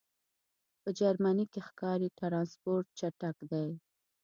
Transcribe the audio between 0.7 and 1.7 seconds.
په جرمنی کی